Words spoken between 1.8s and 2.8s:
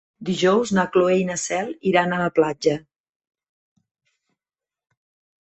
iran a la platja.